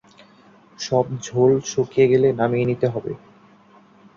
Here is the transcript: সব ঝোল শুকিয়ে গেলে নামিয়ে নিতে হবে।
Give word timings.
সব 0.79 1.05
ঝোল 1.23 1.51
শুকিয়ে 1.71 2.05
গেলে 2.07 2.27
নামিয়ে 2.39 2.65
নিতে 2.65 2.87
হবে। 2.87 3.11